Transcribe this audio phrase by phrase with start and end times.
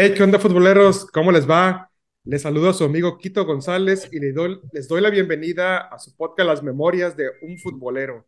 [0.00, 1.06] Hey, ¿qué onda, futboleros?
[1.10, 1.90] ¿Cómo les va?
[2.22, 5.98] Les saludo a su amigo Quito González y les doy, les doy la bienvenida a
[5.98, 8.24] su podcast Las Memorias de un Futbolero.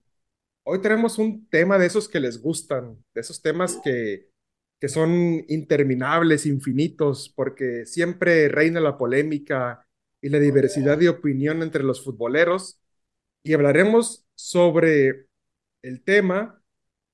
[0.64, 4.30] Hoy tenemos un tema de esos que les gustan, de esos temas que,
[4.80, 9.86] que son interminables, infinitos, porque siempre reina la polémica
[10.20, 12.80] y la diversidad de opinión entre los futboleros.
[13.44, 15.28] Y hablaremos sobre
[15.82, 16.60] el tema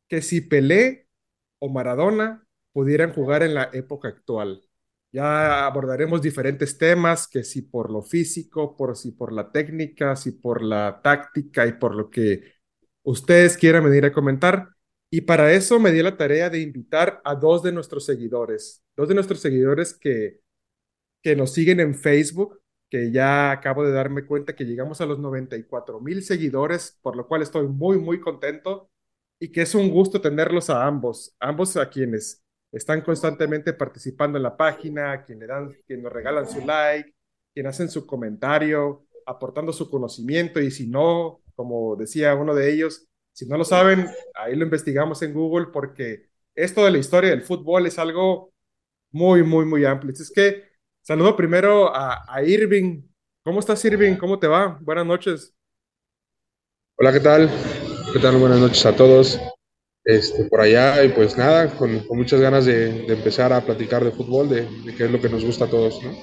[0.08, 1.08] que si Pelé
[1.58, 2.45] o Maradona
[2.76, 4.60] pudieran jugar en la época actual.
[5.10, 10.32] Ya abordaremos diferentes temas, que si por lo físico, por si por la técnica, si
[10.32, 12.52] por la táctica y por lo que
[13.02, 14.68] ustedes quieran venir a comentar.
[15.08, 19.08] Y para eso me di la tarea de invitar a dos de nuestros seguidores, dos
[19.08, 20.40] de nuestros seguidores que,
[21.22, 22.60] que nos siguen en Facebook,
[22.90, 27.26] que ya acabo de darme cuenta que llegamos a los 94 mil seguidores, por lo
[27.26, 28.90] cual estoy muy, muy contento
[29.40, 32.45] y que es un gusto tenerlos a ambos, ambos a quienes
[32.76, 37.14] están constantemente participando en la página, quien le dan, quien nos regalan su like,
[37.54, 43.06] quien hacen su comentario, aportando su conocimiento y si no, como decía uno de ellos,
[43.32, 47.42] si no lo saben, ahí lo investigamos en Google porque esto de la historia del
[47.42, 48.52] fútbol es algo
[49.10, 50.12] muy, muy, muy amplio.
[50.12, 50.64] Es que
[51.02, 53.02] saludo primero a, a Irving.
[53.42, 54.16] ¿Cómo estás, Irving?
[54.16, 54.78] ¿Cómo te va?
[54.82, 55.54] Buenas noches.
[56.98, 57.50] Hola, ¿qué tal?
[58.12, 58.36] ¿Qué tal?
[58.38, 59.40] Buenas noches a todos
[60.06, 64.04] este, por allá y pues nada, con, con muchas ganas de, de, empezar a platicar
[64.04, 66.16] de fútbol, de, de, qué es lo que nos gusta a todos, ¿no?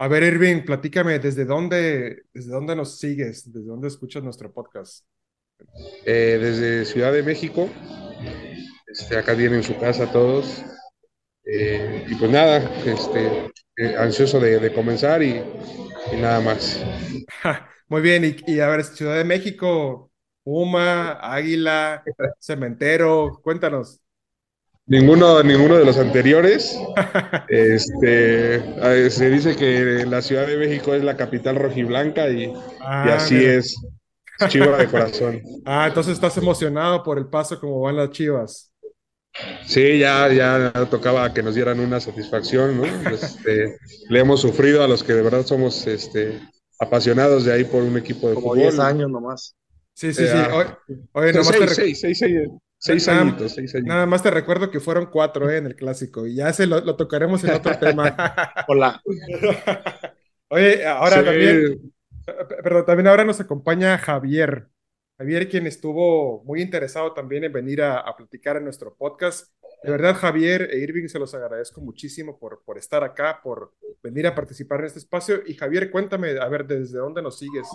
[0.00, 3.52] A ver, Irving, platícame, ¿desde dónde, desde dónde nos sigues?
[3.52, 5.06] ¿Desde dónde escuchas nuestro podcast?
[6.04, 7.68] Eh, desde Ciudad de México,
[8.88, 10.64] este, acá vienen su casa todos.
[11.44, 15.40] Eh, y pues nada, este, eh, ansioso de, de comenzar y,
[16.12, 16.84] y, nada más.
[17.86, 20.10] Muy bien, y, y a ver, Ciudad de México,
[20.44, 22.04] Puma, Águila,
[22.38, 23.98] Cementero, cuéntanos.
[24.86, 26.78] Ninguno, ninguno de los anteriores.
[27.48, 33.10] este, se dice que la Ciudad de México es la capital rojiblanca y, ah, y
[33.10, 33.54] así mira.
[33.54, 33.76] es.
[34.48, 35.42] Chiva de corazón.
[35.64, 38.72] Ah, entonces estás emocionado por el paso como van las chivas.
[39.64, 42.84] Sí, ya, ya tocaba que nos dieran una satisfacción, ¿no?
[43.10, 43.78] Este,
[44.08, 46.40] le hemos sufrido a los que de verdad somos este,
[46.78, 48.58] apasionados de ahí por un equipo de como fútbol.
[48.58, 49.56] 10 años nomás.
[49.94, 50.36] Sí, sí, sí.
[50.52, 50.68] Oye,
[51.12, 53.88] oye seis, te seis, seis, seis, seis nada, añitos, seis añitos.
[53.88, 56.80] Nada más te recuerdo que fueron cuatro eh, en el clásico y ya se lo,
[56.80, 58.14] lo tocaremos en otro tema.
[58.68, 59.00] Hola.
[60.48, 61.24] Oye, ahora sí.
[61.24, 61.92] también,
[62.62, 64.68] perdón, también ahora nos acompaña Javier.
[65.16, 69.54] Javier, quien estuvo muy interesado también en venir a, a platicar en nuestro podcast.
[69.84, 74.26] De verdad, Javier e Irving, se los agradezco muchísimo por, por estar acá, por venir
[74.26, 75.42] a participar en este espacio.
[75.46, 77.68] Y Javier, cuéntame, a ver, ¿desde dónde nos sigues?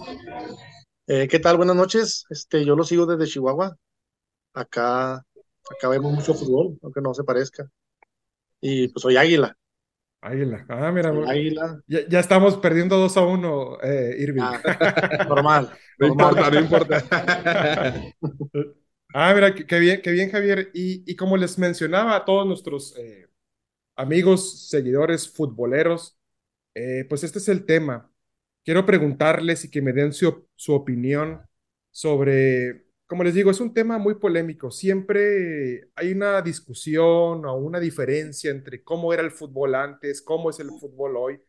[1.12, 1.58] Eh, ¿Qué tal?
[1.58, 2.28] Buenas noches.
[2.30, 3.76] Este, yo lo sigo desde Chihuahua.
[4.54, 7.68] Acá, acá vemos mucho fútbol, aunque no se parezca.
[8.62, 9.58] Y pues soy Águila.
[10.22, 10.68] Águila.
[10.70, 11.10] Ah, mira.
[11.10, 11.82] Águila.
[11.88, 14.44] Ya, ya, estamos perdiendo 2 a 1, eh, Irving.
[14.44, 15.72] Ah, normal.
[15.98, 17.04] No importa, no importa.
[19.14, 20.70] ah, mira, qué, qué, bien, qué bien, Javier.
[20.76, 23.28] Y, y, como les mencionaba a todos nuestros eh,
[23.98, 26.18] amigos, seguidores, futboleros,
[26.76, 28.10] eh, pues este es el tema
[28.64, 31.42] quiero preguntarles y que me den su, opinión
[31.92, 34.72] sobre, como les digo, es un tema muy polémico.
[34.72, 40.60] Siempre hay una discusión o una diferencia entre cómo era el fútbol antes, cómo es
[40.60, 41.42] el fútbol hoy.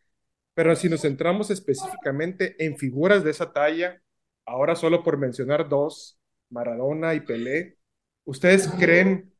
[0.54, 4.02] Pero si nos centramos específicamente en figuras de esa talla,
[4.46, 6.18] ahora solo por mencionar dos,
[6.50, 7.78] Maradona y Pelé,
[8.24, 9.32] ¿ustedes creen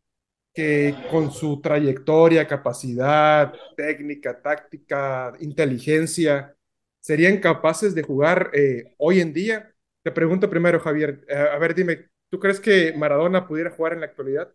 [0.55, 6.57] que con su trayectoria, capacidad, técnica, táctica, inteligencia,
[7.01, 9.75] serían capaces de jugar eh, hoy en día?
[10.03, 14.01] Te pregunto primero, Javier, eh, a ver, dime, ¿tú crees que Maradona pudiera jugar en
[14.01, 14.53] la actualidad?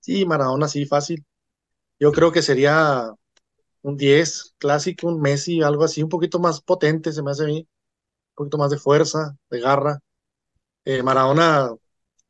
[0.00, 1.24] Sí, Maradona sí, fácil.
[1.98, 3.12] Yo creo que sería
[3.82, 7.46] un 10 clásico, un Messi, algo así, un poquito más potente, se me hace a
[7.46, 10.00] mí, un poquito más de fuerza, de garra.
[10.84, 11.70] Eh, Maradona,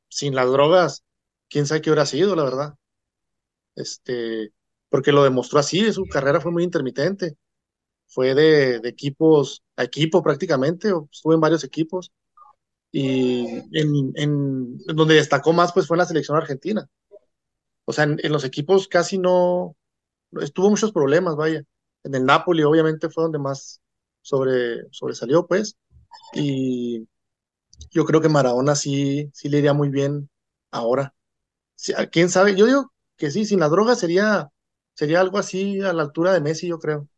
[0.09, 1.05] sin las drogas,
[1.49, 2.75] quién sabe qué hubiera sido, la verdad.
[3.77, 4.53] Este,
[4.89, 7.37] porque lo demostró así, su carrera fue muy intermitente
[8.14, 12.12] fue de, equipos a equipo prácticamente, estuve en varios equipos
[12.93, 16.88] y en, en, donde destacó más pues fue en la selección argentina.
[17.87, 19.76] O sea, en, en, los equipos casi no,
[20.40, 21.62] estuvo muchos problemas, vaya.
[22.05, 23.81] En el Napoli obviamente fue donde más
[24.22, 25.76] sobre, sobresalió pues
[26.34, 27.06] y
[27.90, 30.31] yo creo que Maradona sí, sí le iría muy bien
[30.70, 31.14] ahora.
[32.12, 32.56] ¿Quién sabe?
[32.56, 34.50] Yo digo que sí, sin la droga sería,
[34.94, 37.08] sería algo así a la altura de Messi, yo creo.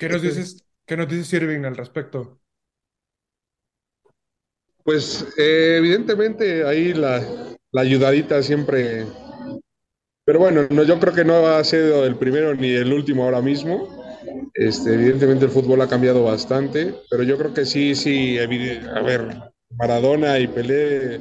[0.00, 2.40] ¿Qué nos dices, qué nos dices Irving al respecto?
[4.82, 7.22] Pues eh, evidentemente ahí la,
[7.70, 9.04] la, ayudadita siempre,
[10.24, 13.24] pero bueno, no, yo creo que no va a ser el primero ni el último
[13.24, 14.02] ahora mismo.
[14.54, 19.52] Este, evidentemente el fútbol ha cambiado bastante, pero yo creo que sí, sí, a ver,
[19.76, 21.20] Maradona y Pelé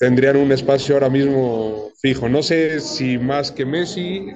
[0.00, 2.28] tendrían un espacio ahora mismo fijo.
[2.28, 4.32] No sé si más que Messi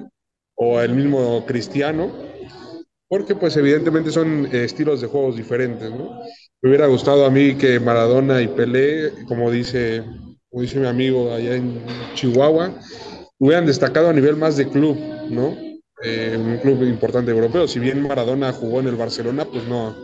[0.54, 2.27] o el mismo Cristiano,
[3.08, 6.20] porque pues evidentemente son eh, estilos de juegos diferentes, ¿no?
[6.60, 10.04] Me hubiera gustado a mí que Maradona y Pelé, como dice,
[10.50, 11.82] como dice mi amigo allá en
[12.14, 12.74] Chihuahua,
[13.38, 14.98] hubieran destacado a nivel más de club,
[15.30, 15.56] ¿no?
[16.02, 17.66] Eh, un club importante europeo.
[17.66, 19.96] Si bien Maradona jugó en el Barcelona, pues no,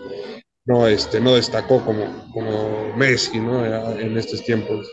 [0.65, 3.65] no, este, no destacó como, como Messi, ¿no?
[3.99, 4.89] En estos tiempos.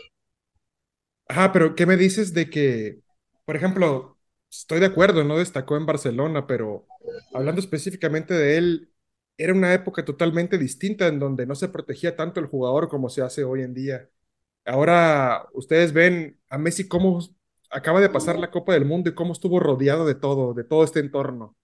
[1.28, 3.00] Ajá, pero ¿qué me dices de que,
[3.46, 4.11] por ejemplo,
[4.52, 6.86] estoy de acuerdo, no destacó en Barcelona, pero
[7.32, 8.92] hablando específicamente de él,
[9.38, 13.22] era una época totalmente distinta en donde no se protegía tanto el jugador como se
[13.22, 14.10] hace hoy en día.
[14.64, 17.20] Ahora ustedes ven a Messi cómo
[17.70, 20.84] acaba de pasar la Copa del Mundo y cómo estuvo rodeado de todo, de todo
[20.84, 21.56] este entorno,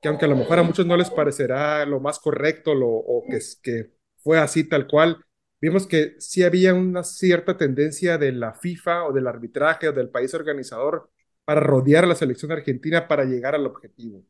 [0.00, 3.24] que aunque a lo mejor a muchos no les parecerá lo más correcto lo, o
[3.28, 5.24] que, que fue así tal cual,
[5.60, 10.10] vimos que sí había una cierta tendencia de la FIFA o del arbitraje o del
[10.10, 11.10] país organizador
[11.46, 14.22] para rodear a la selección argentina para llegar al objetivo.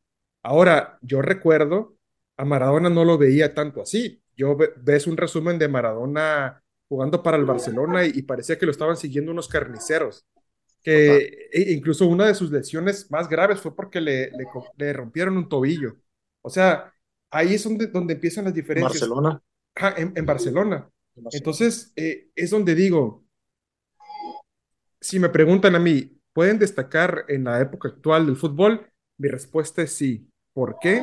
[0.43, 1.97] Ahora, yo recuerdo,
[2.37, 4.23] a Maradona no lo veía tanto así.
[4.37, 8.99] Yo ves un resumen de Maradona jugando para el Barcelona y, parecía que lo estaban
[8.99, 10.27] siguiendo unos carniceros.
[10.83, 14.31] Que e, incluso una de sus lesiones más graves fue porque le,
[14.77, 15.97] le, rompieron un tobillo.
[16.43, 16.93] O sea,
[17.31, 19.09] ahí es donde, donde empiezan las diferencias.
[19.09, 19.43] Barcelona.
[19.97, 20.91] en, Barcelona.
[21.33, 23.25] Entonces, eh, es donde digo,
[25.01, 28.87] si me preguntan a mí, ¿pueden destacar en la época actual del fútbol?
[29.19, 30.29] Mi respuesta es sí.
[30.53, 31.03] ¿Por qué?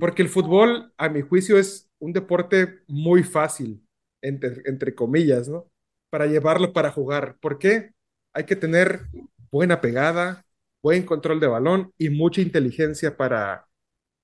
[0.00, 3.86] Porque el fútbol, a mi juicio, es un deporte muy fácil,
[4.22, 5.70] entre, comillas, ¿no?
[6.08, 7.36] Para llevarlo para jugar.
[7.38, 7.92] ¿Por qué?
[8.32, 9.02] Hay que tener
[9.50, 10.42] buena pegada,
[10.82, 13.68] buen control de balón y mucha inteligencia para,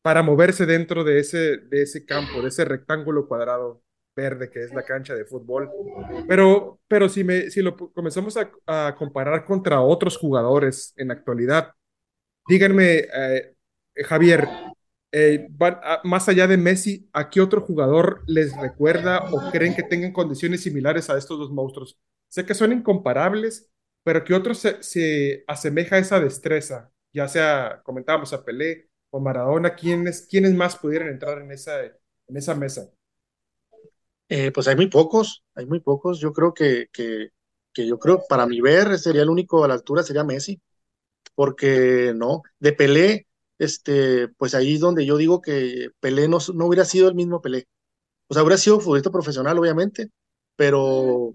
[0.00, 3.82] para moverse dentro de ese, de ese campo, de ese rectángulo cuadrado
[4.18, 5.70] verde que es la cancha de fútbol.
[6.26, 11.72] Pero, pero si, me, si lo comenzamos a, comparar contra otros jugadores en la actualidad,
[12.48, 13.54] díganme, eh,
[14.04, 14.48] Javier,
[15.12, 15.48] eh,
[16.04, 20.62] más allá de Messi, ¿a qué otro jugador les recuerda o creen que tengan condiciones
[20.62, 21.98] similares a estos dos monstruos?
[22.28, 23.70] Sé que son incomparables,
[24.02, 26.90] pero ¿qué otro se, se asemeja a esa destreza?
[27.12, 32.36] Ya sea, comentábamos a Pelé o Maradona, ¿quiénes, quiénes más pudieran entrar en esa, en
[32.36, 32.90] esa mesa?
[34.28, 36.20] Eh, pues hay muy pocos, hay muy pocos.
[36.20, 37.30] Yo creo que, que,
[37.72, 40.60] que, yo creo, para mi ver, sería el único a la altura, sería Messi,
[41.34, 43.26] porque no, de Pelé,
[43.58, 47.40] este, pues ahí es donde yo digo que Pelé no, no hubiera sido el mismo
[47.42, 47.68] Pelé.
[48.28, 50.10] O sea, hubiera sido futbolista profesional, obviamente,
[50.56, 51.34] pero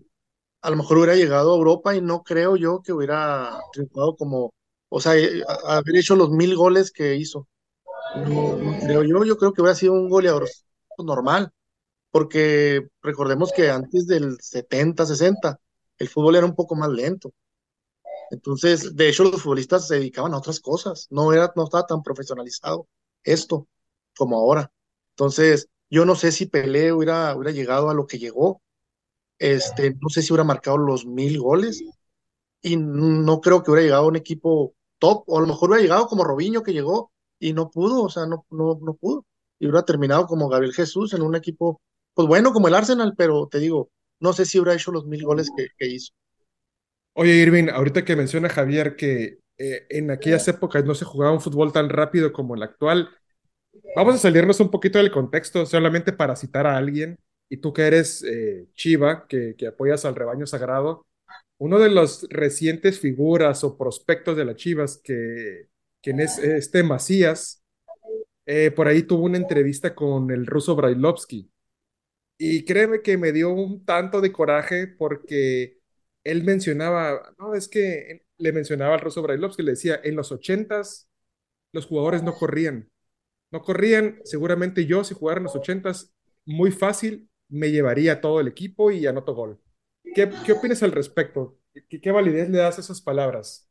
[0.62, 4.54] a lo mejor hubiera llegado a Europa y no creo yo que hubiera triunfado como,
[4.90, 7.48] o sea, eh, haber hecho los mil goles que hizo.
[8.16, 10.48] No, creo yo, yo creo que hubiera sido un goleador
[11.00, 11.52] normal
[12.14, 15.60] porque recordemos que antes del 70, 60,
[15.98, 17.34] el fútbol era un poco más lento.
[18.30, 22.04] Entonces, de hecho, los futbolistas se dedicaban a otras cosas, no, era, no estaba tan
[22.04, 22.88] profesionalizado
[23.24, 23.68] esto
[24.16, 24.72] como ahora.
[25.14, 28.62] Entonces, yo no sé si Pelé hubiera, hubiera llegado a lo que llegó,
[29.40, 31.84] este, no sé si hubiera marcado los mil goles,
[32.62, 35.82] y no creo que hubiera llegado a un equipo top, o a lo mejor hubiera
[35.82, 39.26] llegado como Robinho que llegó y no pudo, o sea, no, no, no pudo,
[39.58, 41.82] y hubiera terminado como Gabriel Jesús en un equipo
[42.14, 43.90] pues bueno, como el Arsenal, pero te digo,
[44.20, 46.14] no sé si hubiera hecho los mil goles que, hizo.
[47.14, 51.42] Oye, Irving, ahorita que menciona Javier que eh, en aquellas épocas no se jugaba un
[51.42, 53.10] fútbol tan rápido como el actual,
[53.96, 57.20] vamos a salirnos un poquito del contexto solamente para citar a alguien.
[57.50, 61.06] Y tú que eres eh, Chiva, que, apoyas al rebaño sagrado,
[61.60, 65.68] uno de los recientes figuras o prospectos de las Chivas, que,
[66.02, 67.64] quien es este Macías,
[68.46, 71.53] eh, por ahí tuvo una entrevista con el ruso Brailovsky
[72.38, 75.80] y créeme que me dio un tanto de coraje porque
[76.24, 81.10] él mencionaba, no, es que le mencionaba al Rosso Brailovsky, le decía, en los ochentas
[81.74, 82.90] los jugadores no corrían.
[83.52, 86.14] No corrían, seguramente yo si jugara en los ochentas,
[86.46, 89.62] muy fácil, me llevaría todo el equipo y anoto gol.
[90.16, 91.60] ¿Qué, qué opinas al respecto?
[91.90, 93.70] ¿Qué, ¿Qué, validez le das a esas palabras?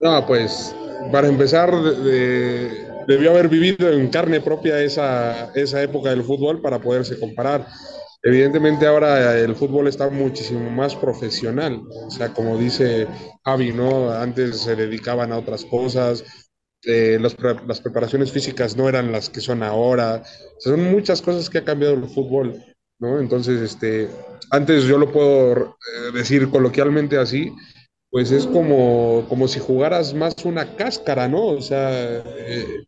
[0.00, 0.74] No, pues
[1.10, 6.78] para empezar, de, debió haber vivido en carne propia esa, esa época del fútbol para
[6.78, 7.66] poderse comparar.
[8.22, 13.06] Evidentemente ahora el fútbol está muchísimo más profesional, o sea, como dice
[13.46, 14.10] Javi, ¿no?
[14.10, 16.22] Antes se dedicaban a otras cosas,
[16.84, 20.22] eh, las preparaciones físicas no eran las que son ahora,
[20.58, 22.62] son muchas cosas que ha cambiado el fútbol,
[22.98, 23.20] ¿no?
[23.20, 24.10] Entonces, este,
[24.50, 27.54] antes yo lo puedo eh, decir coloquialmente así,
[28.10, 31.46] pues es como, como si jugaras más una cáscara, ¿no?
[31.46, 32.84] O sea, eh,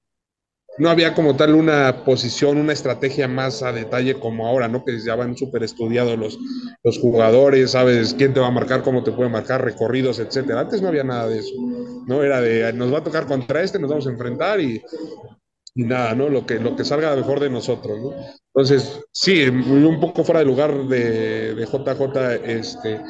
[0.80, 4.82] no había como tal una posición, una estrategia más a detalle como ahora, ¿no?
[4.82, 6.38] Que ya van súper estudiados los,
[6.82, 10.60] los jugadores, sabes quién te va a marcar, cómo te puede marcar, recorridos, etcétera.
[10.60, 11.52] Antes no había nada de eso,
[12.06, 12.22] ¿no?
[12.22, 14.80] Era de, nos va a tocar contra este, nos vamos a enfrentar y,
[15.74, 16.30] y nada, ¿no?
[16.30, 18.12] Lo que, lo que salga mejor de nosotros, ¿no?
[18.54, 23.00] Entonces, sí, un poco fuera de lugar de, de JJ, este,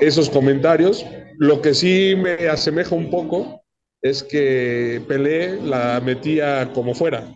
[0.00, 1.06] esos comentarios.
[1.38, 3.63] Lo que sí me asemeja un poco
[4.04, 7.34] es que Pelé la metía como fuera.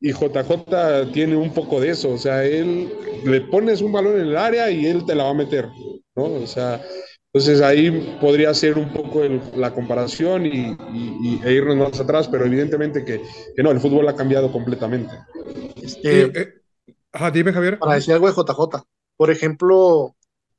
[0.00, 2.92] Y JJ tiene un poco de eso, o sea, él
[3.24, 5.68] le pones un balón en el área y él te la va a meter,
[6.16, 6.24] ¿no?
[6.24, 6.82] O sea,
[7.32, 12.28] entonces ahí podría ser un poco el, la comparación y, y, e irnos más atrás,
[12.28, 13.22] pero evidentemente que,
[13.56, 15.14] que no, el fútbol ha cambiado completamente.
[15.80, 16.48] Este, Eh, eh,
[17.12, 17.78] ajá, dime, Javier.
[17.78, 18.84] para decir algo de JJ,
[19.16, 20.16] por ejemplo,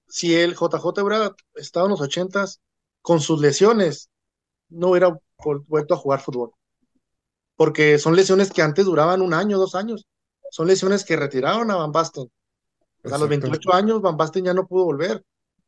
[0.07, 2.61] si el JJ hubiera estado en los ochentas
[3.01, 4.09] con sus lesiones,
[4.73, 5.17] no hubiera
[5.67, 6.51] vuelto a jugar fútbol.
[7.55, 10.07] Porque son lesiones que antes duraban un año, dos años.
[10.49, 12.31] Son lesiones que retiraron a Van Basten.
[13.09, 13.29] A los Exacto.
[13.29, 15.23] 28 años Van Basten ya no pudo volver.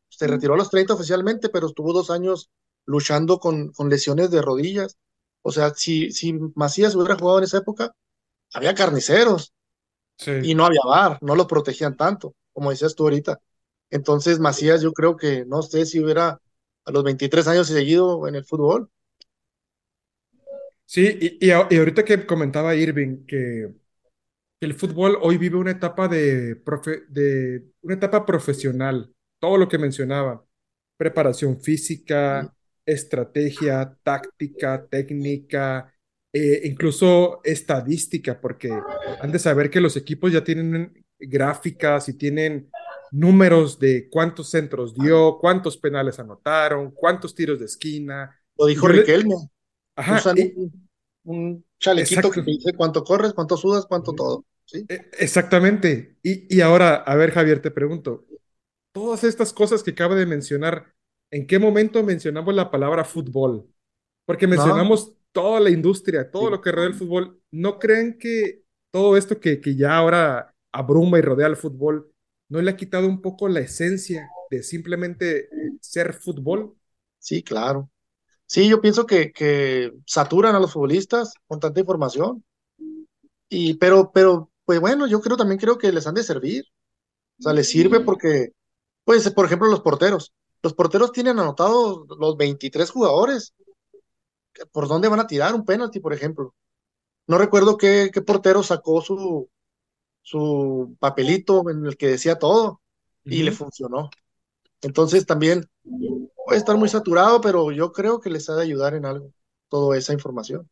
[0.09, 2.50] Se retiró a los 30 oficialmente, pero estuvo dos años
[2.85, 4.97] luchando con, con lesiones de rodillas.
[5.41, 7.93] O sea, si, si Macías hubiera jugado en esa época,
[8.53, 9.53] había carniceros
[10.17, 10.31] Sí.
[10.43, 13.39] y no había VAR, no lo protegían tanto, como decías tú ahorita.
[13.89, 16.39] Entonces, Macías, yo creo que no sé si hubiera
[16.85, 18.89] a los 23 años seguido en el fútbol.
[20.86, 23.74] Sí, y, y a- y ahorita que comentaba Irving que,
[24.60, 29.68] que el fútbol hoy vive una etapa de, profe- de una etapa profesional, todo lo
[29.70, 30.46] que mencionaba,
[30.98, 32.54] preparación física,
[32.86, 35.94] estrategia, táctica, técnica,
[36.34, 38.72] eh, incluso estadística, porque
[39.22, 42.70] han de saber que los equipos ya tienen gráficas y tienen
[43.12, 48.38] números de cuántos centros dio, cuántos penales anotaron, cuántos tiros de esquina.
[48.58, 49.36] Lo dijo Riquelme.
[49.95, 50.89] Ajá, Usan y- un,
[51.25, 54.45] un chalequito que te dice cuánto corres, cuánto sudas, cuánto todo.
[54.65, 54.87] ¿sí?
[54.87, 56.17] E- Exactamente.
[56.23, 58.25] Y, y ahora, a ver, Javier, te pregunto,
[58.93, 60.93] todas estas cosas que acaba de mencionar,
[61.31, 63.67] ¿en qué momento mencionamos la palabra fútbol?
[64.25, 66.51] Porque mencionamos toda la industria, todo Sí.
[66.51, 67.41] lo que rodea el fútbol.
[67.51, 72.11] ¿No creen que todo esto que, que ya ahora abruma y rodea al fútbol,
[72.49, 76.75] no le ha quitado un poco la esencia de simplemente ser fútbol?
[77.19, 77.89] Sí, claro.
[78.47, 82.43] Sí, yo pienso que, que saturan a los futbolistas con tanta información.
[83.49, 86.65] Y, pero, pero, pues bueno, yo creo también creo que les han de servir.
[87.39, 88.51] O sea, les sirve porque,
[89.03, 90.33] pues, por ejemplo, los porteros.
[90.61, 93.53] Los porteros tienen anotados los 23 jugadores.
[94.71, 96.53] ¿Por dónde van a tirar un penalti, por ejemplo?
[97.27, 99.49] No recuerdo qué, qué portero sacó su,
[100.21, 102.81] su papelito en el que decía todo
[103.23, 104.09] y le funcionó.
[104.81, 105.67] Entonces también
[106.45, 109.31] puede estar muy saturado, pero yo creo que les ha de ayudar en algo
[109.69, 110.69] toda esa información.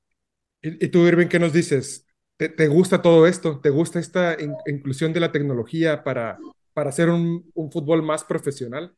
[0.62, 2.06] ¿Y, y tú, Irving, qué nos dices?
[2.38, 3.60] ¿Te, te gusta todo esto?
[3.62, 8.24] ¿Te gusta esta in- inclusión de la tecnología para, para hacer un, un fútbol más
[8.24, 8.96] profesional?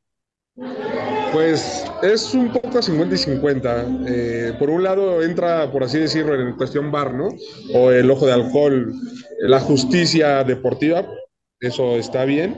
[1.32, 3.86] Pues es un poco 50 y 50.
[4.08, 7.30] Eh, por un lado entra, por así decirlo, en cuestión bar, ¿no?
[7.74, 8.94] O el ojo de alcohol,
[9.40, 11.06] la justicia deportiva,
[11.68, 12.58] eso está bien.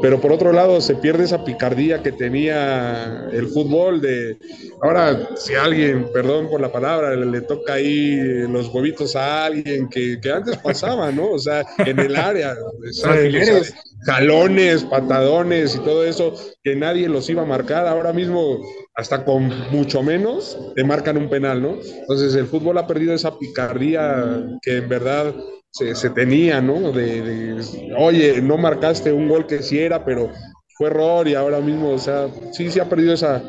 [0.00, 4.38] Pero por otro lado se pierde esa picardía que tenía el fútbol de,
[4.82, 8.16] ahora si alguien, perdón por la palabra, le, le toca ahí
[8.48, 11.30] los huevitos a alguien que, que antes pasaba, ¿no?
[11.30, 12.54] O sea, en el área,
[12.92, 13.74] ¿sabes?
[14.02, 17.88] Jalones, patadones y todo eso, que nadie los iba a marcar.
[17.88, 18.60] Ahora mismo,
[18.94, 21.78] hasta con mucho menos, te marcan un penal, ¿no?
[21.82, 25.34] Entonces, el fútbol ha perdido esa picardía que en verdad
[25.78, 26.92] se, se tenía, ¿no?
[26.92, 27.60] De,
[27.96, 30.30] oye, no marcaste un gol que sí era, pero
[30.76, 33.42] fue error y ahora mismo, o sea, sí, sí ha perdido esa,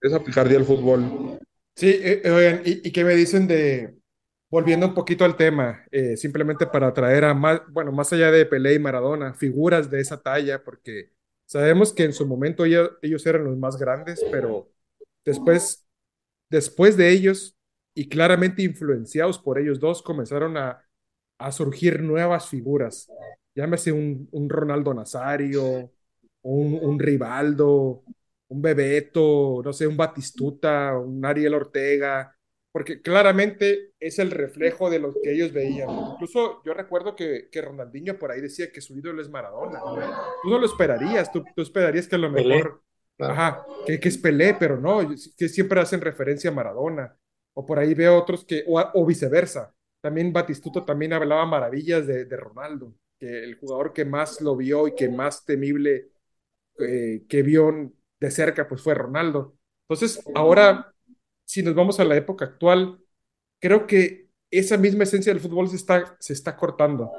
[0.00, 1.38] esa picardía el fútbol.
[1.76, 3.94] Sí, eh, oigan, ¿y, y qué me dicen de,
[4.50, 8.46] volviendo un poquito al tema, eh, simplemente para traer a más, bueno, más allá de
[8.46, 11.10] Pelé y Maradona, figuras de esa talla, porque
[11.46, 14.70] sabemos que en su momento ellos, ellos eran los más grandes, pero
[15.24, 15.86] después,
[16.50, 17.56] después de ellos
[17.94, 20.84] y claramente influenciados por ellos dos, comenzaron a,
[21.40, 23.10] a surgir nuevas figuras.
[23.54, 25.90] Llámese un, un Ronaldo Nazario,
[26.42, 28.04] un, un Rivaldo,
[28.48, 32.36] un Bebeto, no sé, un Batistuta, un Ariel Ortega,
[32.72, 35.88] porque claramente es el reflejo de lo que ellos veían.
[36.12, 39.80] Incluso yo recuerdo que, que Ronaldinho por ahí decía que su ídolo es Maradona.
[40.42, 42.82] Tú no lo esperarías, tú, tú esperarías que a lo mejor,
[43.18, 45.00] ajá, que, que es Pelé, pero no,
[45.36, 47.16] que siempre hacen referencia a Maradona.
[47.54, 49.74] O por ahí veo otros que, o, o viceversa.
[50.00, 54.88] También Batistuto también hablaba maravillas de, de Ronaldo, que el jugador que más lo vio
[54.88, 56.10] y que más temible
[56.78, 59.56] eh, que vio de cerca, pues fue Ronaldo.
[59.88, 60.94] Entonces, ahora,
[61.44, 62.98] si nos vamos a la época actual,
[63.60, 67.10] creo que esa misma esencia del fútbol se está, se está cortando.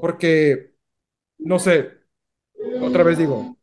[0.00, 0.74] Porque,
[1.38, 1.90] no sé,
[2.80, 3.56] otra vez digo,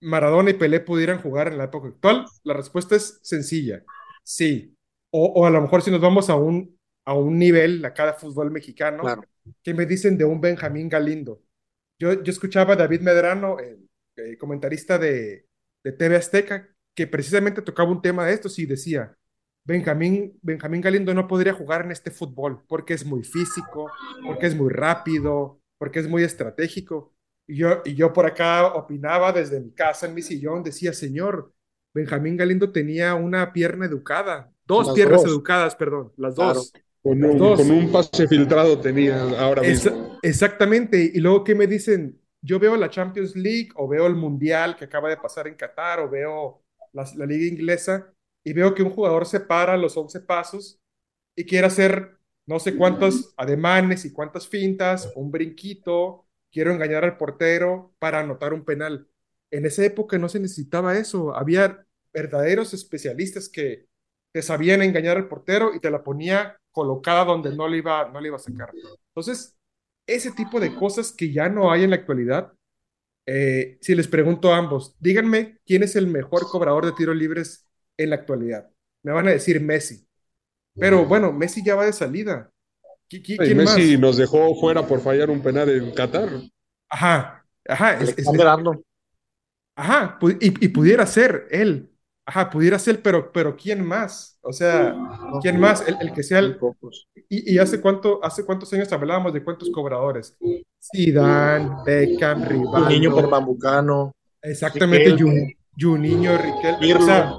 [0.00, 3.84] Maradona y Pelé pudieran jugar en la época actual, la respuesta es sencilla,
[4.22, 4.76] sí.
[5.10, 8.12] O, o a lo mejor si nos vamos a un, a un nivel acá de
[8.14, 9.26] fútbol mexicano, Claro.
[9.62, 11.42] ¿qué me dicen de un Benjamín Galindo?
[11.98, 15.46] Yo, yo escuchaba a David Medrano, el, el comentarista de,
[15.84, 19.16] de TV Azteca, que precisamente tocaba un tema de estos y decía,
[19.64, 23.90] Benjamín, Benjamín Galindo no podría jugar en este fútbol porque es muy físico,
[24.24, 27.14] porque es muy rápido, porque es muy estratégico.
[27.46, 31.52] Y yo, y yo por acá opinaba desde mi casa, en mi sillón, decía, señor,
[31.94, 35.26] Benjamín Galindo tenía una pierna educada, dos Las piernas dos.
[35.26, 36.70] educadas, perdón, las Claro.
[37.02, 37.60] Con un, dos.
[37.60, 40.18] con un pase filtrado tenía ahora mismo.
[40.22, 41.10] exactamente.
[41.14, 42.20] Y luego, ¿qué me dicen?
[42.40, 46.00] Yo veo la Champions League o veo el Mundial que acaba de pasar en Qatar
[46.00, 48.12] o veo la, la Liga Inglesa
[48.44, 50.80] y veo que un jugador se para los 11 pasos
[51.36, 57.16] y quiere hacer no sé cuántos ademanes y cuántas fintas, un brinquito, quiero engañar al
[57.16, 59.08] portero para anotar un penal.
[59.50, 61.34] En esa época no se necesitaba eso.
[61.34, 63.86] Había verdaderos especialistas que
[64.32, 68.20] te sabían engañar al portero y te la ponía colocada donde no le iba, no
[68.20, 68.70] le iba a sacar.
[69.08, 69.56] Entonces,
[70.06, 72.52] ese tipo de cosas que ya no hay en la actualidad,
[73.26, 77.66] eh, si les pregunto a ambos, díganme quién es el mejor cobrador de tiros libres
[77.96, 78.68] en la actualidad.
[79.02, 80.06] Me van a decir Messi.
[80.74, 82.50] Pero bueno, Messi ya va de salida.
[83.08, 84.00] ¿Qui- qui- Y ¿Quién Messi más?
[84.00, 86.30] nos dejó fuera por fallar un penal en Qatar.
[86.88, 88.82] Ajá, ajá, es- es- Alexander Arnold.
[89.76, 91.90] ajá, y, y pudiera ser él.
[92.32, 94.38] Ajá, pudiera ser, pero, pero ¿quién más?
[94.40, 94.96] O sea.
[95.42, 95.86] ¿quién más?
[95.86, 96.58] El, el que sea el.
[97.28, 100.34] ¿Y, y hace cuánto, hace cuántos años hablábamos de cuántos cobradores?
[100.80, 104.12] Zidane, Beckham, Un niño Rivaldo, pernambucano.
[104.40, 105.14] exactamente,
[105.78, 107.04] Juninho, Riquelme, o Pirlo.
[107.04, 107.32] sea,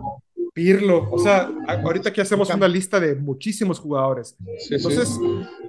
[0.53, 4.35] Pirlo, o sea, ahorita aquí hacemos una lista de muchísimos jugadores.
[4.59, 4.75] Sí, sí.
[4.75, 5.19] Entonces,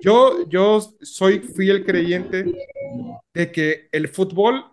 [0.02, 2.44] yo, yo soy fiel creyente
[3.32, 4.66] de que el fútbol,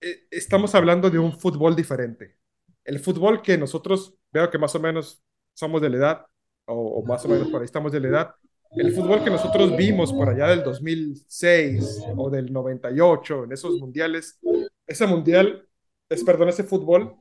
[0.00, 2.34] eh, estamos hablando de un fútbol diferente.
[2.84, 5.22] El fútbol que nosotros, veo que más o menos
[5.54, 6.26] somos de la edad,
[6.66, 8.34] o, más o menos por ahí estamos de la edad,
[8.72, 14.38] el fútbol que nosotros vimos por allá del 2006 o del 98, en esos mundiales,
[14.86, 15.68] ese mundial,
[16.08, 17.14] es, perdón, ese fútbol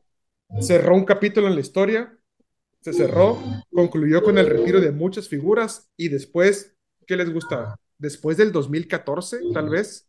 [0.59, 2.17] cerró un capítulo en la historia,
[2.81, 3.37] se cerró,
[3.71, 6.75] concluyó con el retiro de muchas figuras y después,
[7.07, 7.77] ¿qué les gusta?
[7.97, 10.07] Después del 2014, tal vez,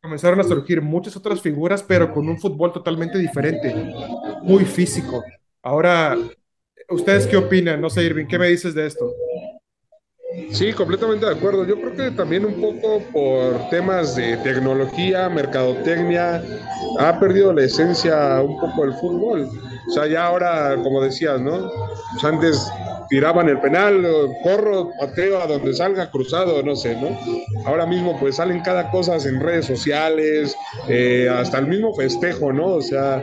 [0.00, 3.74] comenzaron a surgir muchas otras figuras, pero con un fútbol totalmente diferente,
[4.42, 5.24] muy físico.
[5.62, 6.16] Ahora,
[6.88, 7.80] ¿ustedes qué opinan?
[7.80, 9.12] No sé, Irving, ¿qué me dices de esto?
[10.50, 11.66] Sí, completamente de acuerdo.
[11.66, 16.42] Yo creo que también un poco por temas de tecnología, mercadotecnia,
[16.98, 19.48] ha perdido la esencia un poco del fútbol.
[19.88, 21.70] O sea, ya ahora, como decías, ¿no?
[22.12, 22.70] Pues antes
[23.08, 24.06] tiraban el penal,
[24.42, 27.18] corro, pateo a donde salga cruzado, no sé, ¿no?
[27.66, 30.56] Ahora mismo pues salen cada cosa en redes sociales,
[30.88, 32.66] eh, hasta el mismo festejo, ¿no?
[32.76, 33.22] O sea,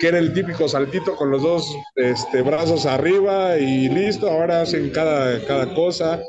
[0.00, 4.90] que era el típico saltito con los dos este, brazos arriba y listo, ahora hacen
[4.90, 6.20] cada, cada cosa.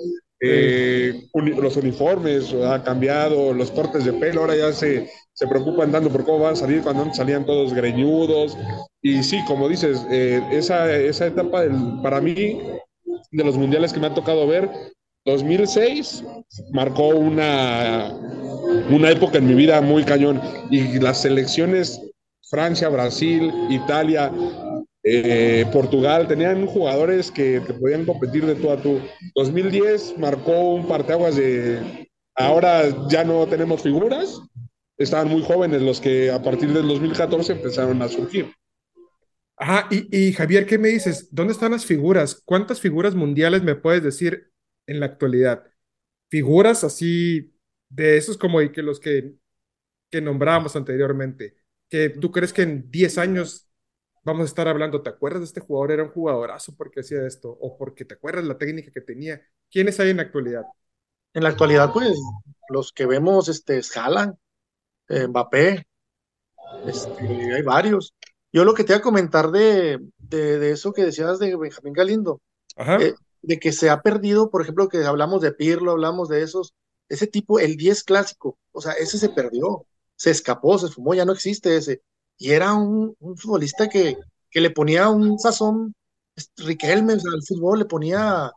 [0.42, 5.90] Eh, uni- los uniformes ha cambiado, los cortes de pelo, ahora ya se, se preocupan
[5.90, 8.58] tanto por cómo van a salir cuando salían todos greñudos.
[9.02, 12.60] Y sí, como dices, eh, esa, esa etapa del, para mí,
[13.32, 14.70] de los mundiales que me ha tocado ver,
[15.24, 16.26] 2006
[16.74, 18.14] marcó una,
[18.92, 20.42] una época en mi vida muy cañón.
[20.70, 22.02] Y las selecciones
[22.50, 24.34] Francia, Brasil, Italia,
[25.04, 29.00] eh, Portugal, tenían jugadores que te podían competir de tú a tú.
[29.36, 34.42] 2010 marcó un parteaguas de ahora ya no tenemos figuras,
[35.00, 38.54] estaban muy jóvenes los que a partir del 2014 empezaron a surgir.
[39.56, 41.34] Ajá, y, y Javier, ¿qué me dices?
[41.34, 42.42] ¿Dónde están las figuras?
[42.46, 44.52] ¿Cuántas figuras mundiales me puedes decir
[44.88, 45.66] en la actualidad?
[46.30, 47.54] Figuras así
[47.90, 49.34] de esos como y que los que,
[50.10, 51.56] que nombrábamos anteriormente,
[51.90, 53.70] que tú crees que en 10 años
[54.24, 55.92] vamos a estar hablando, ¿te acuerdas de este jugador?
[55.92, 59.42] Era un jugadorazo porque hacía esto, o porque te acuerdas la técnica que tenía.
[59.72, 60.64] ¿Quiénes hay en la actualidad?
[61.34, 62.18] En la actualidad, pues,
[62.70, 64.34] los que vemos, este, eh,
[65.10, 65.86] Mbappé,
[66.86, 68.14] este, hay varios.
[68.52, 71.94] Yo lo que te iba a comentar de, de, de eso que decías de Benjamín
[71.94, 72.42] Galindo,
[72.76, 72.98] Ajá.
[73.02, 76.74] eh, de que se ha perdido, por ejemplo, que hablamos de Pirlo, hablamos de esos,
[77.10, 81.26] ese tipo, el 10 clásico, o sea, ese se perdió, se escapó, se fumó, ya
[81.26, 82.02] no existe ese.
[82.38, 84.18] Y era un, un futbolista que,
[84.50, 85.94] que le ponía un sazón,
[86.36, 88.52] este, Riquelme, o sea, al fútbol le ponía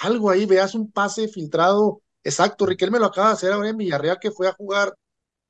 [0.00, 4.18] algo ahí, veas un pase filtrado, exacto, Riquelme lo acaba de hacer ahora en Villarreal
[4.20, 4.94] que fue a jugar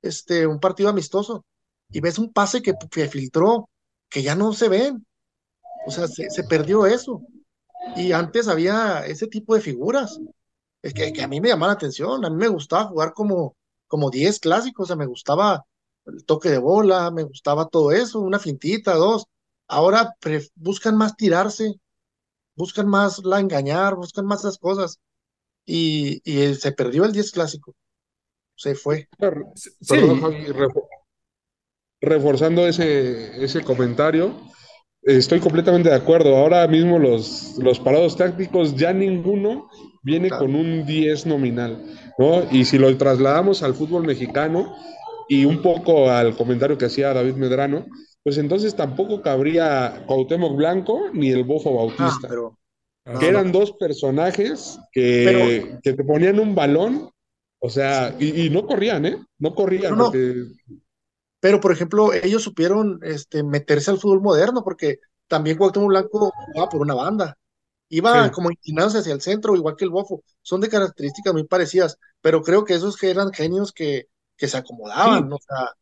[0.02, 1.44] este, un partido amistoso,
[1.90, 3.68] y ves un pase que, que filtró,
[4.08, 5.06] que ya no se ven.
[5.86, 7.22] O sea, se, se perdió eso.
[7.96, 10.18] Y antes había ese tipo de figuras.
[10.82, 13.56] Es que, que a mí me llamaba la atención, a mí me gustaba jugar como,
[13.86, 15.64] como 10 clásicos, o sea, me gustaba
[16.06, 19.26] el toque de bola, me gustaba todo eso, una fintita, dos.
[19.66, 20.14] Ahora
[20.54, 21.74] buscan más tirarse,
[22.56, 25.00] buscan más la engañar, buscan más las cosas.
[25.66, 27.74] Y, y se perdió el 10 clásico.
[28.58, 29.08] Se fue.
[29.80, 29.96] Sí.
[32.00, 34.34] reforzando ese, ese comentario,
[35.02, 36.36] estoy completamente de acuerdo.
[36.36, 39.68] Ahora mismo los, los parados tácticos, ya ninguno
[40.02, 41.84] viene con un 10 nominal,
[42.18, 42.42] ¿no?
[42.50, 44.74] Y si lo trasladamos al fútbol mexicano
[45.28, 47.86] y un poco al comentario que hacía David Medrano,
[48.24, 52.26] pues entonces tampoco cabría Cuauhtémoc Blanco ni el Bofo Bautista.
[52.26, 52.58] Ah, pero,
[53.20, 57.10] que eran dos personajes que, que, te ponían un balón,
[57.60, 59.24] o sea, y, no corrían, ¿eh?
[59.38, 59.96] No corrían.
[61.40, 66.68] Pero, por ejemplo, ellos supieron este, meterse al fútbol moderno, porque también Cuauhtémoc Blanco jugaba
[66.68, 67.38] por una banda.
[67.90, 70.22] Iba como inclinándose hacia el centro, igual que el Bofo.
[70.42, 74.56] Son de características muy parecidas, pero creo que esos que eran genios que, que se
[74.56, 75.32] acomodaban.
[75.32, 75.72] O sea,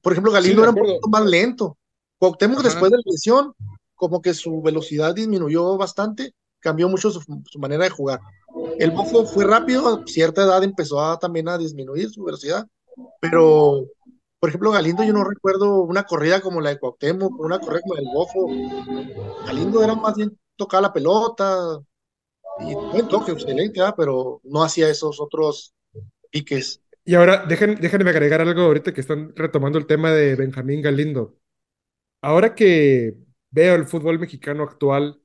[0.00, 1.78] por ejemplo, Galindo era un poquito más lento.
[2.18, 3.52] Cuauhtémoc después de la lesión,
[3.94, 6.34] como que su velocidad disminuyó bastante,
[6.64, 7.22] cambió mucho su,
[7.58, 8.20] manera de jugar.
[8.78, 12.66] El Bofo fue rápido, a cierta edad empezó también a disminuir su velocidad,
[13.20, 13.84] pero
[14.40, 17.94] por ejemplo, Galindo, yo no recuerdo una corrida como la de Cuauhtémoc, una corrida como
[17.94, 19.46] la del Bofo.
[19.46, 21.80] Galindo era más bien tocar la pelota
[22.60, 25.74] y buen toque, excelente, pero no hacía esos otros
[26.30, 26.82] piques.
[27.04, 31.36] Y ahora, dejen, déjenme agregar algo ahorita que están retomando el tema de Benjamín Galindo.
[32.22, 33.14] Ahora que
[33.50, 35.22] veo el fútbol mexicano actual,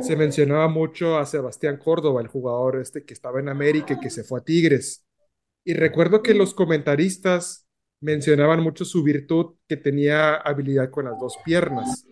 [0.00, 4.10] se mencionaba mucho a Sebastián Córdoba, el jugador este que estaba en América y que
[4.10, 5.06] se fue a Tigres.
[5.64, 7.66] Y recuerdo que los comentaristas
[8.00, 12.06] mencionaban mucho su virtud, que tenía habilidad con las dos piernas,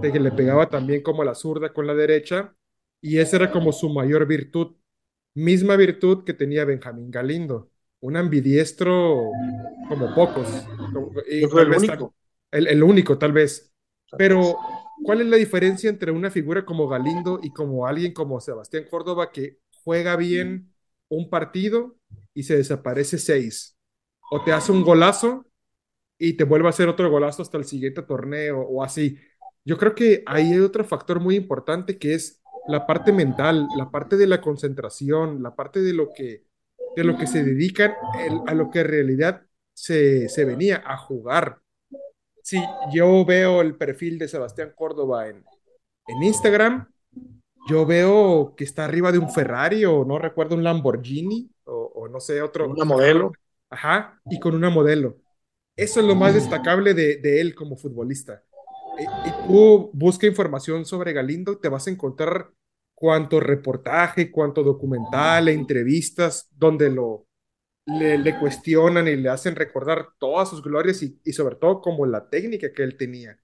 [0.00, 2.54] de que le pegaba también como la zurda con la derecha,
[3.00, 4.76] y esa era como su mayor virtud,
[5.34, 7.70] misma virtud que tenía Benjamín Galindo,
[8.00, 9.30] un ambidiestro
[9.88, 10.48] como pocos,
[11.28, 12.14] el, único.
[12.50, 13.72] el único tal vez,
[14.16, 14.56] pero
[15.02, 19.30] ¿cuál es la diferencia entre una figura como Galindo y como alguien como Sebastián Córdoba
[19.32, 20.72] que juega bien
[21.08, 21.96] un partido
[22.34, 23.76] y se desaparece seis?
[24.30, 25.46] o te hace un golazo
[26.18, 29.18] y te vuelve a hacer otro golazo hasta el siguiente torneo o así.
[29.64, 34.16] Yo creo que hay otro factor muy importante que es la parte mental, la parte
[34.16, 36.44] de la concentración, la parte de lo que,
[36.96, 37.94] de lo que se dedican
[38.46, 41.60] a lo que en realidad se, se venía a jugar.
[42.46, 45.44] Si yo veo el perfil de Sebastián Córdoba en,
[46.06, 46.88] en Instagram,
[47.68, 52.08] yo veo que está arriba de un Ferrari o no recuerdo un Lamborghini o, o
[52.08, 52.68] no sé, otro.
[52.68, 53.32] Un modelo.
[53.68, 55.16] Ajá, y con una modelo.
[55.74, 58.44] Eso es lo más destacable de, de él como futbolista.
[58.96, 62.52] Y, y, tú busca información sobre Galindo, te vas a encontrar
[62.94, 67.25] cuánto reportaje, cuánto documental, entrevistas, donde lo
[67.86, 72.06] le, le, cuestionan y le hacen recordar todas sus glorias y, y, sobre todo como
[72.06, 73.38] la técnica que él tenía.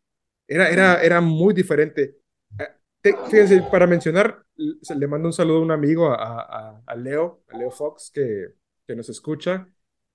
[0.49, 2.19] Era, era, era muy diferente.
[2.59, 7.45] Eh, fíjense, para mencionar, le mando un saludo a un amigo, a, a, a Leo,
[7.49, 8.49] a Leo Fox, que,
[8.87, 9.69] que nos escucha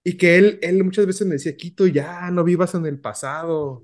[0.03, 3.83] y que él, él muchas veces me decía, Quito, ya no vivas en el pasado,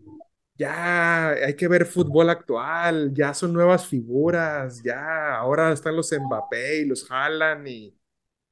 [0.55, 6.81] ya hay que ver fútbol actual, ya son nuevas figuras, ya ahora están los Mbappé
[6.81, 7.97] y los Haaland y,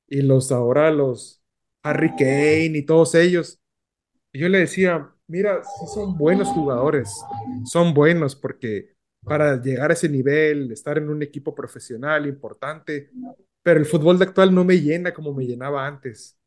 [0.08, 1.41] y los ahora los
[1.84, 3.60] Harry Kane y todos ellos.
[4.34, 7.10] Yo le decía, mira, sí son buenos jugadores,
[7.66, 13.12] son buenos porque para llegar a ese nivel, estar en un equipo profesional importante,
[13.62, 16.38] pero el fútbol de actual no me llena como me llenaba antes.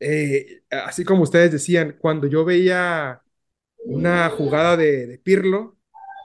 [0.00, 3.22] Eh, así como ustedes decían, cuando yo veía
[3.84, 5.76] una jugada de, Pirlo,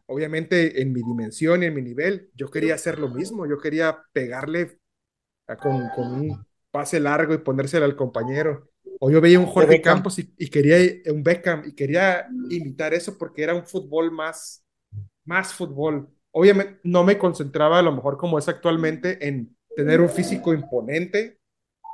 [0.08, 4.04] obviamente en mi dimensión y en mi nivel, yo quería hacer lo mismo, yo quería
[4.14, 4.80] pegarle
[5.62, 8.70] con, un pase largo y ponérselo al compañero.
[9.00, 10.76] O yo veía un Jorge Campos y, y, quería
[11.10, 14.62] un Beckham y quería imitar eso porque era un fútbol más,
[15.24, 16.10] más fútbol.
[16.32, 21.40] Obviamente no me concentraba a lo mejor como es actualmente en tener un físico imponente,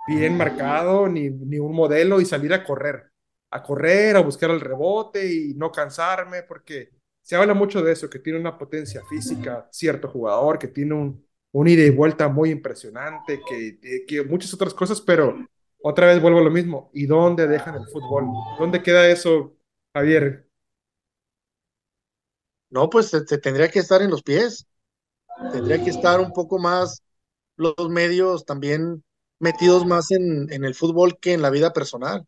[0.08, 3.12] bien marcado, ni, ni un modelo y salir a correr,
[3.52, 6.90] a correr, a buscar el rebote y no cansarme, porque
[7.22, 11.24] se habla mucho de eso, que tiene una potencia física, cierto jugador, que tiene un,
[11.54, 15.36] un ida y vuelta muy impresionante, que, eh, que muchas otras cosas, pero
[15.84, 16.90] otra vez vuelvo a lo mismo.
[16.94, 18.26] ¿Y dónde dejan el fútbol?
[18.58, 19.56] ¿Dónde queda eso,
[19.94, 20.48] Javier?
[22.70, 24.66] No, pues se, tendría que estar en los pies.
[25.52, 27.02] Tendría que estar un poco más
[27.58, 29.04] los medios también
[29.40, 32.26] metidos más en, en el fútbol que en la vida personal.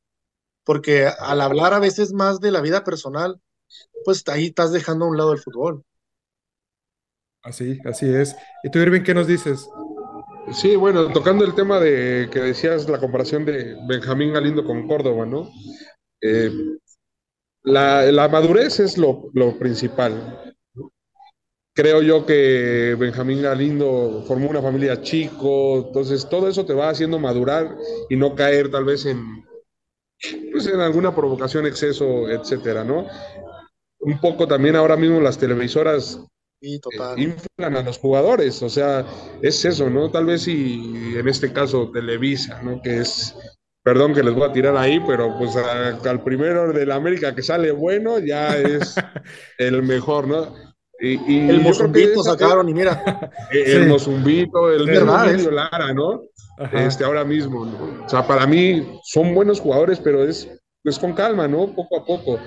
[0.66, 3.40] Porque al hablar a veces más de la vida personal,
[4.04, 5.84] pues ahí estás dejando a un lado el fútbol.
[7.43, 8.36] Así, así es.
[8.63, 9.69] ¿Y tú, Irving, qué nos dices?
[10.53, 15.25] Sí, bueno, tocando el tema de que decías la comparación de Benjamín Galindo con Córdoba,
[15.25, 15.49] ¿no?
[16.21, 16.51] Eh,
[17.63, 20.56] la, la, madurez es lo, lo, principal.
[21.73, 27.19] Creo yo que Benjamín Galindo formó una familia chico, entonces todo eso te va haciendo
[27.19, 27.75] madurar
[28.10, 29.43] y no caer tal vez en,
[30.51, 33.08] pues en alguna provocación, exceso, etcétera, ¿no?
[33.99, 36.19] Un poco también ahora mismo las televisoras
[36.63, 37.19] Sí, total.
[37.19, 39.06] Eh, inflan a los jugadores, o sea,
[39.41, 40.10] es eso, ¿no?
[40.10, 42.82] Tal vez si en este caso Televisa, ¿no?
[42.82, 43.36] Que es,
[43.84, 47.41] perdón que les voy a tirar ahí, pero pues a, al primero del América que
[47.41, 48.95] sale bueno ya es
[49.58, 50.56] el mejor, ¿no?
[51.02, 53.04] Y, y el Mozumbito sacaron y mira.
[53.52, 53.89] El sí.
[53.89, 56.21] Mozumbito, el mismo Lara, ¿no?
[56.58, 56.86] Ajá.
[56.86, 58.06] Este, ahora mismo, ¿no?
[58.06, 60.47] O sea, para mí son buenos jugadores, pero es
[60.82, 61.76] pues con calma, ¿no?
[61.76, 62.39] Poco a poco.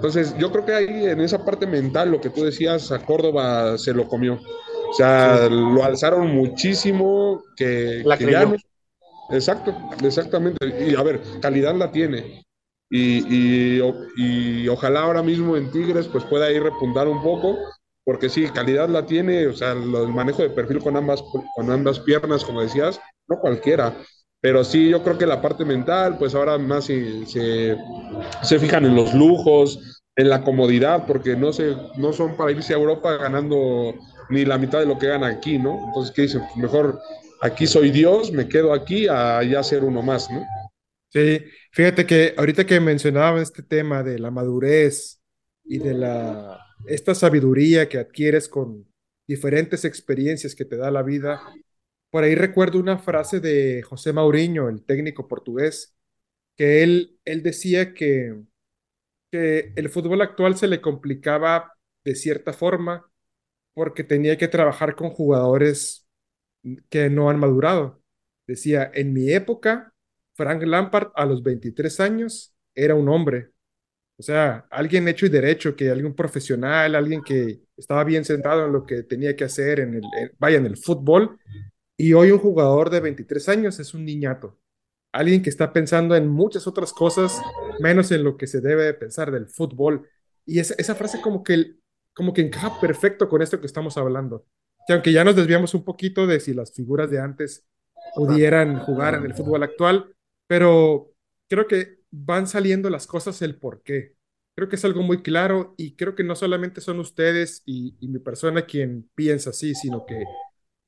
[0.00, 3.76] Entonces, yo creo que ahí en esa parte mental, lo que tú decías, a Córdoba
[3.76, 4.40] se lo comió.
[4.88, 5.52] O sea, sí.
[5.52, 8.56] lo alzaron muchísimo, que, la que ya no...
[9.28, 10.56] Exacto, exactamente.
[10.88, 12.42] Y a ver, calidad la tiene.
[12.88, 13.82] Y, y,
[14.16, 17.58] y, ojalá ahora mismo en Tigres pues pueda ir repuntar un poco,
[18.02, 21.22] porque sí, calidad la tiene, o sea, el manejo de perfil con ambas,
[21.54, 23.94] con ambas piernas, como decías, no cualquiera.
[24.40, 28.94] Pero sí, yo creo que la parte mental, pues ahora más se, se, fijan en
[28.94, 33.94] los lujos, en la comodidad, porque no, se, no son para irse a Europa ganando
[34.30, 35.86] ni la mitad de lo que ganan aquí, ¿no?
[35.88, 36.42] Entonces, ¿qué dicen?
[36.56, 36.98] Mejor
[37.42, 40.42] aquí soy Dios, me quedo aquí a ya ser uno más, ¿no?
[41.10, 41.40] Sí,
[41.72, 45.20] fíjate que ahorita que mencionaba este tema de la madurez
[45.64, 48.86] y de la, esta sabiduría que adquieres con
[49.26, 51.42] diferentes experiencias que te da la vida,
[52.10, 55.96] por ahí recuerdo una frase de José Mourinho, el técnico portugués,
[56.56, 58.42] que él, él decía que,
[59.30, 61.72] que el fútbol actual se le complicaba
[62.04, 63.10] de cierta forma
[63.74, 66.06] porque tenía que trabajar con jugadores
[66.88, 68.02] que no han madurado.
[68.46, 69.94] Decía, en mi época,
[70.34, 73.50] Frank Lampard a los 23 años era un hombre.
[74.18, 78.72] O sea, alguien hecho y derecho, que alguien profesional, alguien que estaba bien centrado en
[78.72, 80.02] lo que tenía que hacer, en el,
[80.38, 81.38] vaya, en el fútbol,
[82.00, 84.58] y hoy un jugador de 23 años es un niñato,
[85.12, 87.38] alguien que está pensando en muchas otras cosas,
[87.78, 90.08] menos en lo que se debe pensar del fútbol.
[90.46, 91.74] Y esa, esa frase como que,
[92.14, 94.46] como que encaja perfecto con esto que estamos hablando.
[94.86, 97.66] Que aunque ya nos desviamos un poquito de si las figuras de antes
[98.14, 101.12] pudieran jugar en el fútbol actual, pero
[101.50, 104.14] creo que van saliendo las cosas el por qué.
[104.54, 108.08] Creo que es algo muy claro y creo que no solamente son ustedes y, y
[108.08, 110.24] mi persona quien piensa así, sino que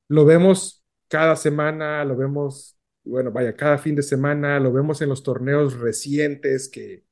[0.07, 0.82] lo vemos
[1.13, 5.79] cada semana, lo vemos, bueno, vaya, cada fin de semana, lo vemos en los torneos
[5.79, 7.05] recientes que,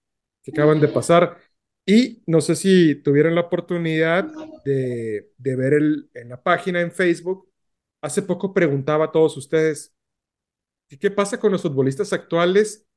[0.43, 1.37] que acaban de pasar.
[1.85, 4.25] Y no sé si tuvieron la oportunidad
[4.65, 7.51] de, de ver el, en la página en Facebook,
[8.01, 9.95] hace poco preguntaba a todos ustedes,
[10.99, 12.87] ¿qué pasa con los futbolistas actuales?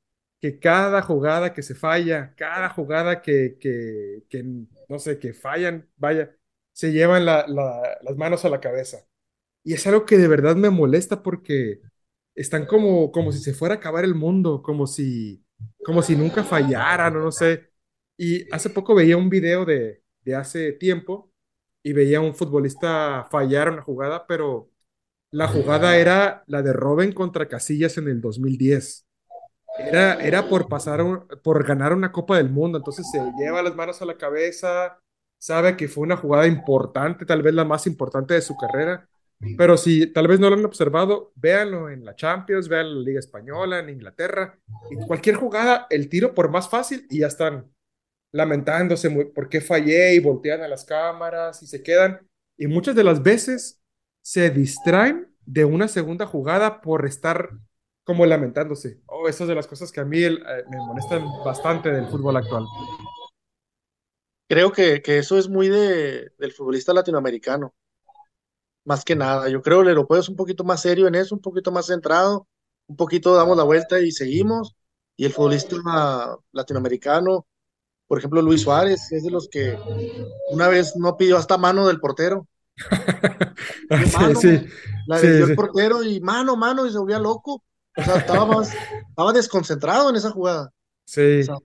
[0.40, 4.45] Que cada jugada que se falla, cada jugada que, que, que
[4.88, 6.37] no sé, que fallan, vaya,
[6.73, 9.07] se llevan la, la, las manos a la cabeza.
[9.64, 11.81] Y es algo que de verdad me molesta porque
[12.35, 15.44] están como, como si se fuera a acabar el mundo, como si,
[15.85, 17.70] como si nunca fallaran, o no sé.
[18.18, 21.33] Y hace poco veía un video de, de hace tiempo
[21.83, 24.70] y veía a un futbolista fallar una jugada, pero
[25.31, 29.07] la jugada era la de Robin contra Casillas en el 2010.
[29.79, 33.74] Era, era por pasar, un, por ganar una Copa del Mundo, entonces se lleva las
[33.74, 35.00] manos a la cabeza,
[35.38, 39.09] sabe que fue una jugada importante, tal vez la más importante de su carrera,
[39.57, 43.05] pero si tal vez no lo han observado, véanlo en la Champions, véanlo en la
[43.05, 44.59] Liga Española, en Inglaterra.
[45.07, 47.71] Cualquier jugada, el tiro por más fácil y ya están
[48.33, 52.27] lamentándose por qué fallé y voltean a las cámaras y se quedan.
[52.57, 53.81] Y muchas de las veces
[54.23, 57.51] se distraen de una segunda jugada por estar
[58.05, 59.01] como lamentándose.
[59.07, 62.37] Oh, esas de las cosas que a mí el, eh, me molestan bastante del fútbol
[62.37, 62.65] actual.
[64.49, 67.75] Creo que, que eso es muy de, del futbolista latinoamericano
[68.85, 69.49] más que nada.
[69.49, 71.87] Yo creo que el europeo es un poquito más serio en eso, un poquito más
[71.87, 72.47] centrado,
[72.87, 74.75] un poquito damos la vuelta y seguimos.
[75.16, 75.77] Y el futbolista
[76.53, 77.47] latinoamericano,
[78.07, 79.79] por ejemplo, Luis Suárez, es de los que
[80.51, 82.47] una vez no pidió hasta mano del portero.
[83.90, 84.66] mano, sí, sí,
[85.07, 87.62] la sí, el portero y mano, mano, y se volvía loco.
[87.97, 88.75] O sea, estaba, más,
[89.09, 90.70] estaba desconcentrado en esa jugada.
[91.05, 91.40] Sí.
[91.40, 91.57] O sea,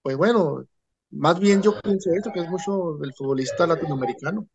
[0.00, 0.64] pues bueno,
[1.10, 4.48] más bien yo pienso esto, que es mucho del futbolista latinoamericano.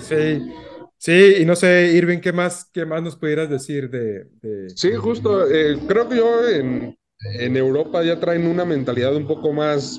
[0.00, 0.52] Sí,
[1.00, 4.26] Sí, y no sé, Irving, ¿qué más, qué más nos pudieras decir de...?
[4.76, 6.94] Sí, justo, eh, creo que yo en,
[7.38, 9.98] en, Europa ya traen una mentalidad un poco más,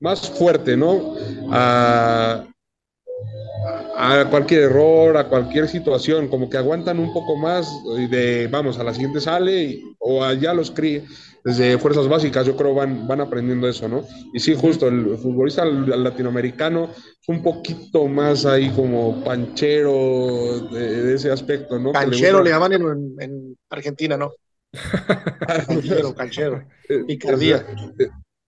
[0.00, 1.14] más fuerte, ¿no?
[1.52, 2.48] Ah,
[4.04, 7.68] a cualquier error, a cualquier situación, como que aguantan un poco más
[8.10, 11.04] de, vamos, a la siguiente sale o allá los críe
[11.44, 14.06] desde fuerzas básicas, yo creo van, van aprendiendo eso, ¿no?
[14.32, 21.30] Y sí, justo, el futbolista latinoamericano es un poquito más ahí como panchero de, ese
[21.30, 21.92] aspecto, ¿no?
[21.92, 22.72] Canchero le, llaman
[23.20, 24.32] en, Argentina, ¿no?
[25.68, 27.66] canchero, canchero, eh, picardía.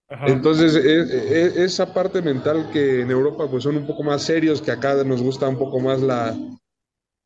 [0.08, 4.62] Entonces, e, e, esa parte mental que en Europa pues son un poco más serios,
[4.62, 6.36] que acá nos gusta un poco más la,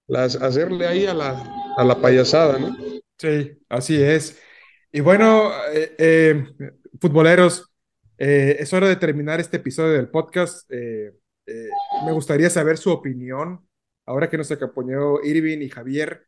[0.07, 1.45] las, hacerle ahí a la,
[1.77, 2.75] a la payasada, ¿no?
[3.19, 4.41] Sí, así es.
[4.93, 6.45] Y bueno, eh, eh,
[6.99, 7.71] futboleros,
[8.17, 10.69] eh, es hora de terminar este episodio del podcast.
[10.71, 13.61] me gustaría saber su opinión,
[14.07, 16.27] ahora que nos acompañó Irving y Javier,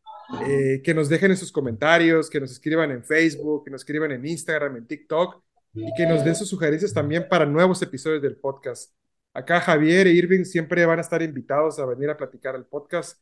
[0.84, 4.26] que nos dejen en sus comentarios, que nos escriban en Facebook, que nos escriban en
[4.26, 5.42] Instagram, en TikTok
[5.74, 8.92] y que nos den sus sugerencias también para nuevos episodios del podcast.
[9.32, 13.18] Acá Javier e Irving siempre van a estar invitados a venir a platicar al podcast.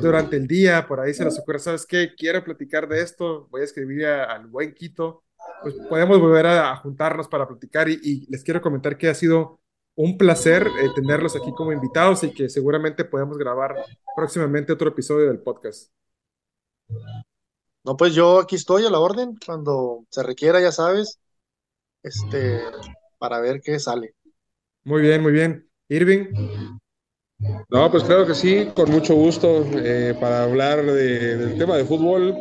[0.00, 2.14] durante, el día, por ahí se les ocurre, ¿sabes qué?
[2.16, 5.24] Quiero platicar de esto, voy a escribir al buen Quito.
[5.62, 9.60] Pues podemos volver a, juntarnos para platicar y, les quiero comentar que ha sido
[9.96, 13.74] un placer eh, tenerlos aquí como invitados y que seguramente podemos grabar
[14.14, 15.90] próximamente otro episodio del podcast.
[17.84, 21.18] No, pues yo aquí estoy a la orden, cuando se requiera, ya sabes,
[22.02, 22.60] este,
[23.18, 24.14] para ver qué sale.
[24.84, 25.68] Muy bien, muy bien.
[25.88, 26.26] Irving.
[27.70, 32.36] No, pues claro que sí, con mucho gusto eh, para hablar del tema de fútbol.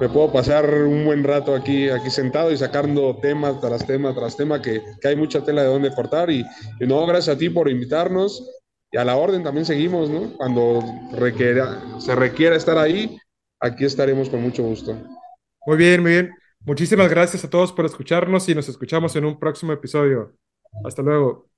[0.00, 4.36] Me puedo pasar un buen rato aquí, aquí sentado y sacando tema tras tema tras
[4.36, 6.30] tema, que, hay mucha tela de dónde cortar.
[6.30, 6.44] Y,
[6.80, 8.48] no, gracias a ti por invitarnos.
[8.92, 10.36] Y a la orden también seguimos, ¿no?
[10.36, 13.16] Cuando requiera, se requiera estar ahí,
[13.60, 14.96] aquí estaremos con mucho gusto.
[15.66, 16.30] Muy bien, muy bien.
[16.64, 20.36] Muchísimas gracias a todos por escucharnos y nos escuchamos en un próximo episodio.
[20.84, 21.49] Hasta luego.